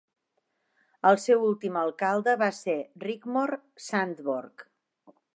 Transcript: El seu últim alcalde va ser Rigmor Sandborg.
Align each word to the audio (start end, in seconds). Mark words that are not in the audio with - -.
El 1.09 1.17
seu 1.25 1.43
últim 1.49 1.75
alcalde 1.81 2.33
va 2.43 2.49
ser 2.59 2.77
Rigmor 3.05 3.53
Sandborg. 3.89 4.65